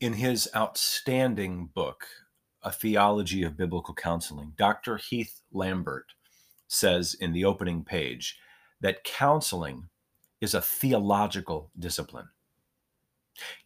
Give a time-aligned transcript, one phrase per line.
[0.00, 2.06] In his outstanding book,
[2.62, 4.96] A Theology of Biblical Counseling, Dr.
[4.96, 6.14] Heath Lambert
[6.68, 8.38] says in the opening page
[8.80, 9.90] that counseling
[10.40, 12.30] is a theological discipline.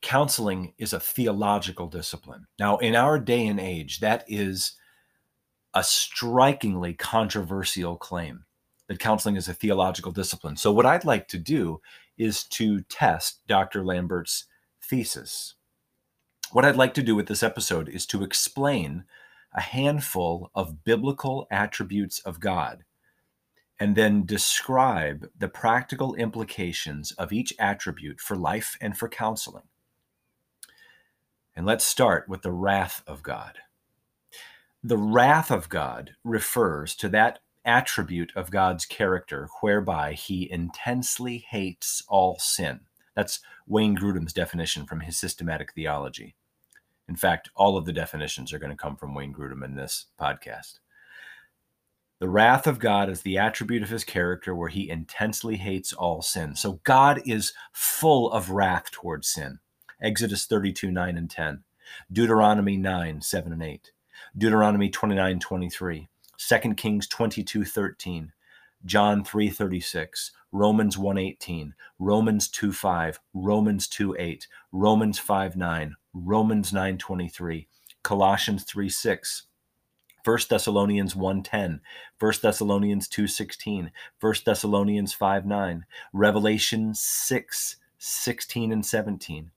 [0.03, 2.49] Counseling is a theological discipline.
[2.59, 4.73] Now, in our day and age, that is
[5.73, 8.45] a strikingly controversial claim
[8.89, 10.57] that counseling is a theological discipline.
[10.57, 11.81] So, what I'd like to do
[12.19, 13.85] is to test Dr.
[13.85, 14.47] Lambert's
[14.83, 15.55] thesis.
[16.55, 19.07] What I'd like to do with this episode is to explain
[19.53, 22.85] a handful of biblical attributes of God
[23.81, 29.65] and then describe the practical implications of each attribute for life and for counseling.
[31.57, 33.59] And let's start with the wrath of God.
[34.81, 42.05] The wrath of God refers to that attribute of God's character whereby he intensely hates
[42.07, 42.83] all sin.
[43.17, 46.37] That's Wayne Grudem's definition from his systematic theology.
[47.09, 50.07] In fact, all of the definitions are going to come from Wayne Grudem in this
[50.21, 50.79] podcast.
[52.21, 56.23] The wrath of God is the attribute of his character where he intensely hates all
[56.23, 56.57] sin.
[56.57, 59.59] So God is full of wrath towards sin.
[60.01, 61.65] Exodus 32, 9 and 10.
[62.11, 63.93] Deuteronomy 9, 7 and 8.
[64.37, 66.09] Deuteronomy 29, 23.
[66.39, 68.33] 2 Kings 22, 13.
[68.85, 70.33] John 3, 36.
[70.53, 71.75] Romans 1, 18.
[71.99, 73.21] Romans 2, 5.
[73.35, 74.47] Romans 2, 8.
[74.73, 75.97] Romans 5, 9.
[76.15, 77.69] Romans 9, 23.
[78.03, 79.43] Colossians 3, 6.
[80.25, 81.81] 1 Thessalonians 1:10,
[82.19, 83.91] 1 Thessalonians 2:16,
[84.21, 85.85] 1 Thessalonians 5:9,
[86.15, 89.51] Revelation 6, 16 and 17,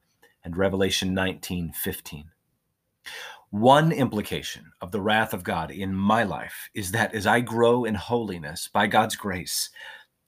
[0.44, 2.32] and Revelation 19:15.
[3.50, 7.86] One implication of the wrath of God in my life is that as I grow
[7.86, 9.70] in holiness by God's grace,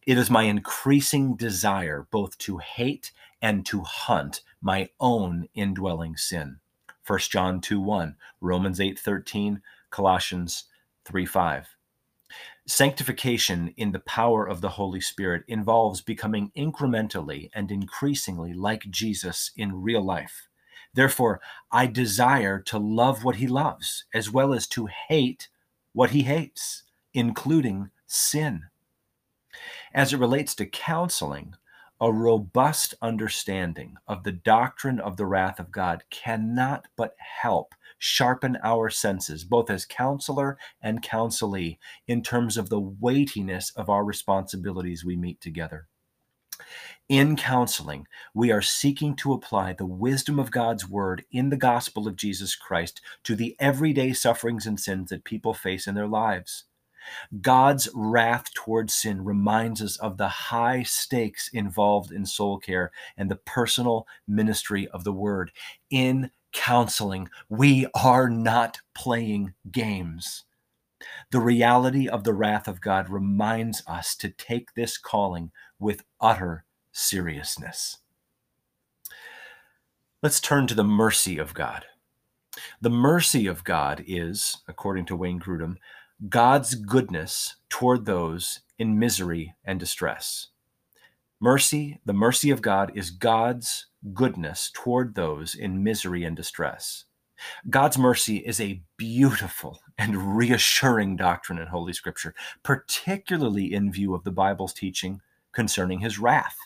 [0.08, 3.12] it is my increasing desire both to hate
[3.42, 6.60] and to hunt my own indwelling sin.
[7.06, 10.66] 1 John 2 1, Romans 8 13, Colossians
[11.06, 11.76] 3 5.
[12.68, 19.52] Sanctification in the power of the Holy Spirit involves becoming incrementally and increasingly like Jesus
[19.58, 20.48] in real life.
[20.94, 21.42] Therefore,
[21.72, 25.48] I desire to love what he loves, as well as to hate
[25.94, 26.84] what he hates,
[27.14, 28.66] including sin.
[29.94, 31.56] As it relates to counseling,
[32.02, 38.58] a robust understanding of the doctrine of the wrath of God cannot but help sharpen
[38.64, 41.78] our senses, both as counselor and counselee,
[42.08, 45.88] in terms of the weightiness of our responsibilities we meet together.
[47.10, 52.08] In counseling, we are seeking to apply the wisdom of God's word in the gospel
[52.08, 56.66] of Jesus Christ to the everyday sufferings and sins that people face in their lives.
[57.42, 63.30] God's wrath towards sin reminds us of the high stakes involved in soul care and
[63.30, 65.52] the personal ministry of the word.
[65.90, 70.44] In counseling, we are not playing games.
[71.32, 76.66] The reality of the wrath of God reminds us to take this calling with utter
[76.92, 77.98] seriousness.
[80.22, 81.86] Let's turn to the mercy of God.
[82.82, 85.78] The mercy of God is, according to Wayne Grudem,
[86.28, 90.48] God's goodness toward those in misery and distress.
[91.40, 97.06] Mercy, the mercy of God, is God's goodness toward those in misery and distress.
[97.70, 104.26] God's mercy is a beautiful and reassuring doctrine in Holy Scripture, particularly in view of
[104.26, 105.22] the Bible's teaching
[105.54, 106.58] concerning his wrath.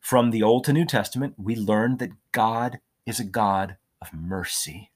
[0.00, 4.92] From the Old to New Testament, we learn that God is a God of mercy.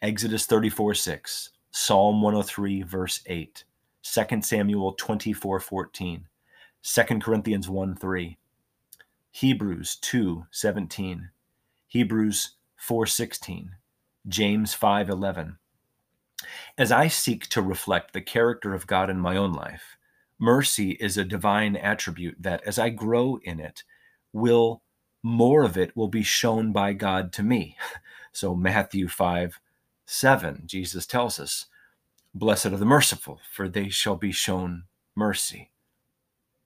[0.00, 3.64] Exodus 34 6, Psalm 103, verse 8,
[4.02, 6.28] 2 Samuel 24 14,
[6.82, 8.38] 2 Corinthians 1 3,
[9.30, 11.30] Hebrews 2 17,
[11.88, 13.70] Hebrews 4 16,
[14.28, 15.56] James 5 11.
[16.76, 19.96] As I seek to reflect the character of God in my own life,
[20.38, 23.82] mercy is a divine attribute that, as I grow in it,
[24.34, 24.82] will
[25.22, 27.76] more of it will be shown by God to me.
[28.34, 29.60] So, Matthew 5
[30.12, 31.66] 7, Jesus tells us,
[32.34, 35.70] Blessed are the merciful, for they shall be shown mercy.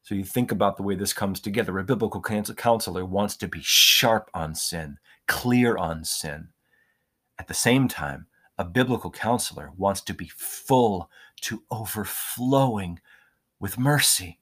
[0.02, 1.78] So you think about the way this comes together.
[1.78, 6.48] A biblical counselor wants to be sharp on sin, clear on sin.
[7.38, 8.26] At the same time,
[8.58, 11.10] a biblical counselor wants to be full
[11.42, 13.00] to overflowing
[13.60, 14.40] with mercy.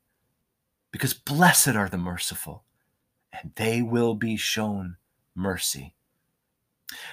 [0.93, 2.65] Because blessed are the merciful,
[3.33, 4.97] and they will be shown
[5.35, 5.95] mercy.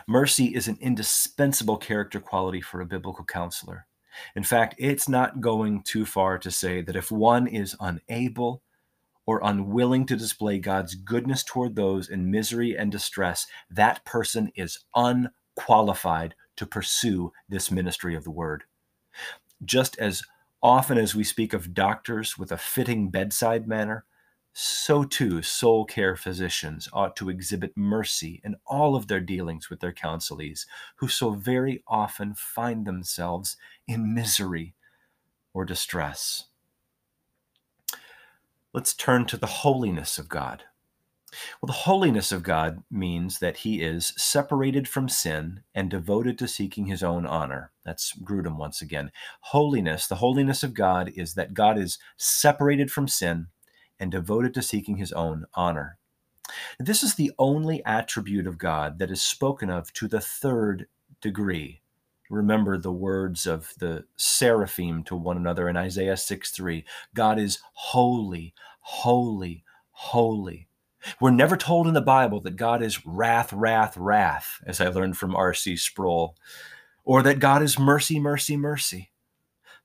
[0.07, 3.85] Mercy is an indispensable character quality for a biblical counselor.
[4.35, 8.61] In fact, it's not going too far to say that if one is unable
[9.25, 14.79] or unwilling to display God's goodness toward those in misery and distress, that person is
[14.95, 18.63] unqualified to pursue this ministry of the word.
[19.63, 20.23] Just as
[20.61, 24.05] often as we speak of doctors with a fitting bedside manner,
[24.53, 29.79] so too soul care physicians ought to exhibit mercy in all of their dealings with
[29.79, 30.65] their counselees,
[30.97, 33.57] who so very often find themselves
[33.87, 34.75] in misery
[35.53, 36.45] or distress.
[38.73, 40.63] Let's turn to the holiness of God.
[41.61, 46.47] Well, the holiness of God means that he is separated from sin and devoted to
[46.47, 47.71] seeking his own honor.
[47.85, 49.11] That's Grudem once again.
[49.39, 53.47] Holiness, the holiness of God is that God is separated from sin
[54.01, 55.97] and devoted to seeking his own honor.
[56.79, 60.87] This is the only attribute of God that is spoken of to the third
[61.21, 61.81] degree.
[62.29, 66.83] Remember the words of the seraphim to one another in Isaiah 6 3.
[67.13, 70.67] God is holy, holy, holy.
[71.19, 75.17] We're never told in the Bible that God is wrath, wrath, wrath, as I learned
[75.17, 75.77] from R.C.
[75.77, 76.35] Sproul,
[77.03, 79.11] or that God is mercy, mercy, mercy.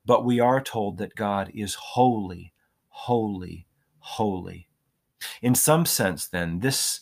[0.05, 2.53] But we are told that God is holy,
[2.89, 3.67] holy,
[4.07, 4.69] holy.
[5.43, 7.01] In some sense, then, this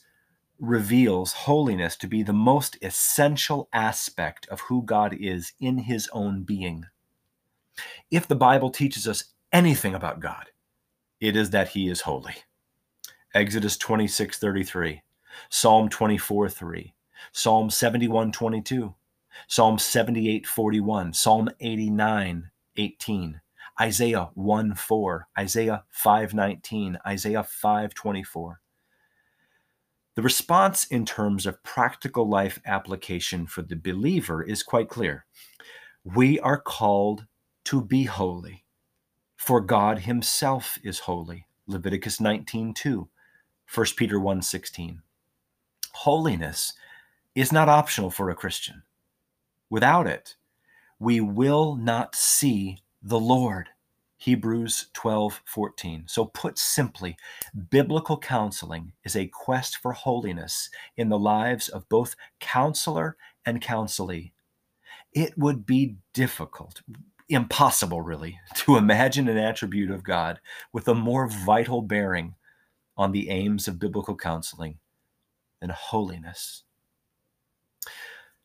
[0.59, 6.45] reveals holiness to be the most essential aspect of who God is in his own
[6.45, 6.87] being.
[8.11, 10.47] If the Bible teaches us anything about God,
[11.21, 12.37] it is that he is holy.
[13.35, 15.03] Exodus 26 33,
[15.51, 16.95] Psalm 24 3,
[17.33, 18.95] Psalm 71 22,
[19.49, 23.41] Psalm 78 41, Psalm 89 18,
[23.81, 28.61] Isaiah 1 4, Isaiah 5 19, Isaiah 5 24.
[30.15, 35.27] The response in terms of practical life application for the believer is quite clear.
[36.05, 37.27] We are called
[37.65, 38.65] to be holy,
[39.37, 41.47] for God himself is holy.
[41.67, 43.09] Leviticus 19:2,
[43.67, 45.03] 1 Peter 1:16.
[45.95, 46.75] Holiness
[47.35, 48.85] is not optional for a Christian.
[49.69, 50.37] Without it,
[51.01, 53.69] we will not see the Lord.
[54.17, 56.05] Hebrews 12, 14.
[56.07, 57.17] So, put simply,
[57.69, 64.33] biblical counseling is a quest for holiness in the lives of both counselor and counselee.
[65.13, 66.81] It would be difficult,
[67.29, 70.41] impossible really, to imagine an attribute of God
[70.73, 72.35] with a more vital bearing
[72.97, 74.79] on the aims of biblical counseling
[75.61, 76.63] than holiness.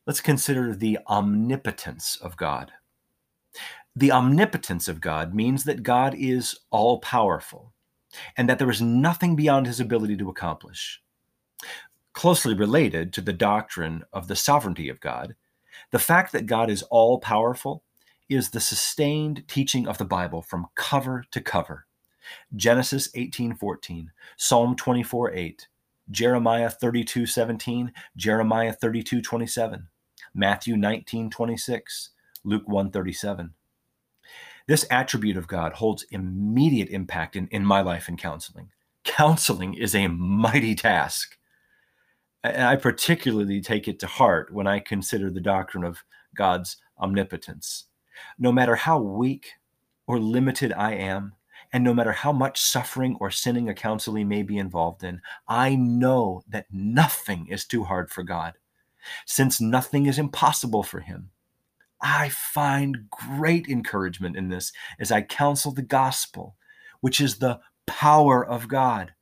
[0.06, 2.74] Let's consider the omnipotence of God.
[4.00, 7.74] The omnipotence of God means that God is all powerful
[8.38, 11.02] and that there is nothing beyond his ability to accomplish.
[12.14, 15.36] Closely related to the doctrine of the sovereignty of God,
[15.92, 17.84] the fact that God is all powerful
[18.30, 21.86] is the sustained teaching of the Bible from cover to cover.
[22.56, 25.68] Genesis 18:14, Psalm 24:8,
[26.10, 29.90] Jeremiah 32:17, Jeremiah 32:27,
[30.34, 32.12] Matthew 19:26,
[32.46, 33.56] Luke 1:37.
[34.70, 38.70] This attribute of God holds immediate impact in, in my life in counseling.
[39.04, 41.40] Counseling is a mighty task.
[42.44, 46.04] And I particularly take it to heart when I consider the doctrine of
[46.36, 47.86] God's omnipotence.
[48.38, 49.54] No matter how weak
[50.06, 51.34] or limited I am,
[51.74, 55.78] and no matter how much suffering or sinning a counselee may be involved in, I
[55.78, 58.54] know that nothing is too hard for God,
[59.26, 61.32] since nothing is impossible for Him.
[62.02, 66.56] I find great encouragement in this as I counsel the gospel,
[67.02, 69.14] which is the power of God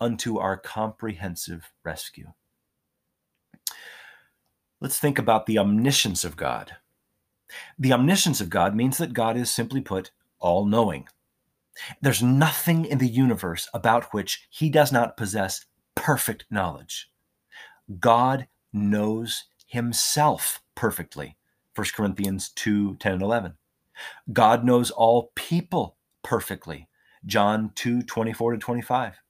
[0.00, 2.32] unto our comprehensive rescue.
[4.80, 6.76] Let's think about the omniscience of God.
[7.78, 11.08] The omniscience of God means that God is simply put all knowing.
[12.00, 17.10] There's nothing in the universe about which he does not possess perfect knowledge.
[17.98, 21.37] God knows himself perfectly.
[21.78, 23.54] 1 Corinthians 2 10 and 11.
[24.32, 26.88] God knows all people perfectly.
[27.24, 29.20] John 2 24 to 25.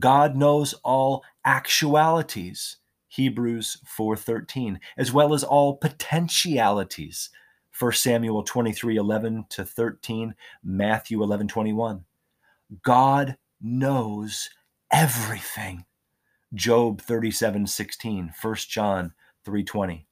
[0.00, 2.78] God knows all actualities.
[3.06, 7.30] Hebrews 4:13, as well as all potentialities.
[7.78, 10.34] 1 Samuel 23 11 to 13,
[10.64, 12.04] Matthew 11 21.
[12.82, 14.50] God knows
[14.92, 15.84] everything.
[16.52, 19.12] Job 37 16, 1 John
[19.44, 20.06] 3 20.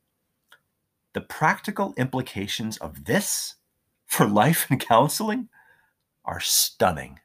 [1.15, 3.57] The practical implications of this
[4.07, 5.49] for life and counseling
[6.25, 7.21] are stunning.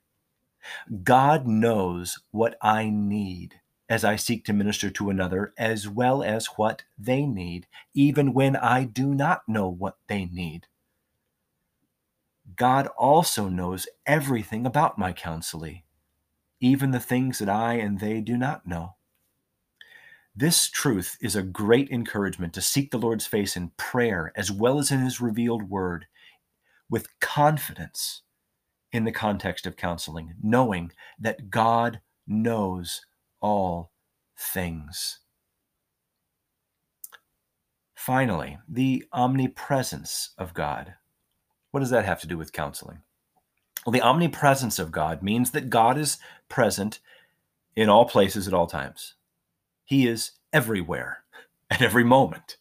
[1.03, 6.47] God knows what I need as I seek to minister to another, as well as
[6.57, 10.67] what they need, even when I do not know what they need.
[12.55, 15.83] God also knows everything about my counselee.
[16.61, 18.95] even the things that I and they do not know.
[20.39, 24.79] This truth is a great encouragement to seek the Lord's face in prayer as well
[24.79, 26.05] as in his revealed word
[26.89, 28.21] with confidence
[28.93, 33.05] in the context of counseling, knowing that God knows
[33.41, 33.91] all
[34.37, 35.19] things.
[37.93, 40.93] Finally, the omnipresence of God.
[41.71, 42.99] What does that have to do with counseling?
[43.85, 46.17] Well, the omnipresence of God means that God is
[46.47, 47.01] present
[47.75, 49.15] in all places at all times.
[49.89, 51.23] He is everywhere
[51.71, 52.57] at every moment.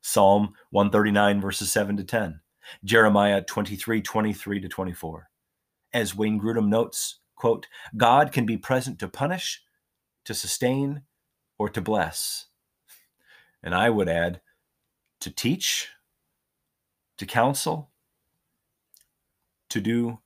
[0.00, 2.40] Psalm 139, verses 7 to 10.
[2.82, 5.30] Jeremiah 23, 23 to 24.
[5.92, 9.62] As Wayne Grudem notes, quote, God can be present to punish,
[10.24, 11.02] to sustain,
[11.58, 12.46] or to bless.
[13.62, 14.40] And I would add,
[15.20, 15.90] to teach,
[17.18, 17.92] to counsel,
[19.70, 20.18] to do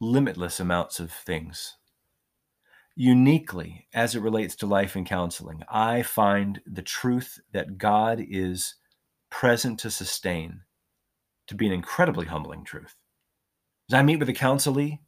[0.00, 1.74] limitless amounts of things.
[2.98, 8.76] Uniquely, as it relates to life and counseling, I find the truth that God is
[9.30, 10.62] present to sustain
[11.46, 12.96] to be an incredibly humbling truth.
[13.90, 15.00] As I meet with a counselee,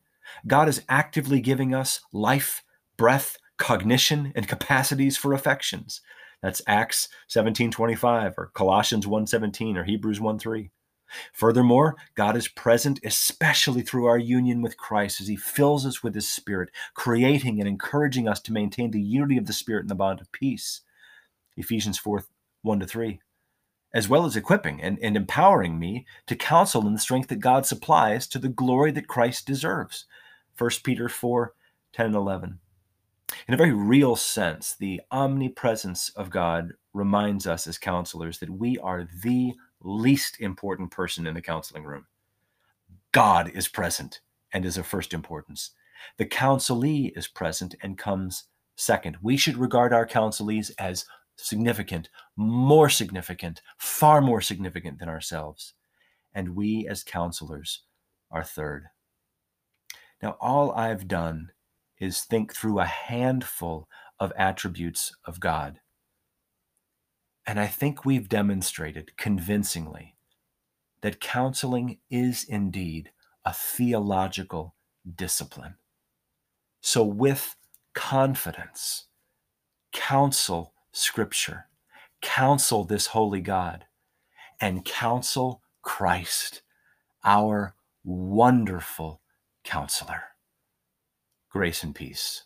[0.47, 2.63] God is actively giving us life,
[2.99, 6.03] breath, cognition, and capacities for affections.
[6.43, 10.71] That's Acts 17:25 or Colossians 1:17 or Hebrews 1:3.
[11.33, 16.15] Furthermore, God is present especially through our union with Christ as he fills us with
[16.15, 19.95] his spirit, creating and encouraging us to maintain the unity of the spirit in the
[19.95, 20.83] bond of peace.
[21.57, 22.25] Ephesians 4
[22.63, 23.21] 1 to 3.
[23.95, 27.65] As well as equipping and, and empowering me to counsel in the strength that God
[27.65, 30.07] supplies to the glory that Christ deserves.
[30.57, 31.55] 1 Peter 4
[31.93, 32.59] 10 and 11.
[33.47, 38.79] In a very real sense, the omnipresence of God reminds us as counselors that we
[38.79, 42.07] are the least important person in the counseling room.
[43.13, 44.21] God is present
[44.53, 45.73] and is of first importance.
[46.17, 48.45] The counselee is present and comes
[48.77, 49.17] second.
[49.23, 51.05] We should regard our counselees as
[51.37, 55.75] significant, more significant, far more significant than ourselves.
[56.35, 57.83] And we as counselors
[58.31, 58.87] are third.
[60.23, 61.51] Now, all I've done
[61.99, 63.89] is think through a handful
[64.21, 65.81] of attributes of God.
[67.49, 70.17] And I think we've demonstrated convincingly
[71.01, 73.11] that counseling is indeed
[73.43, 74.75] a theological
[75.17, 75.77] discipline.
[76.83, 77.57] So, with
[77.95, 79.07] confidence,
[79.93, 81.69] counsel Scripture,
[82.21, 83.87] counsel this holy God,
[84.61, 86.61] and counsel Christ,
[87.25, 87.75] our
[88.05, 89.23] wonderful
[89.65, 90.23] counselor.
[91.49, 92.43] Grace and peace.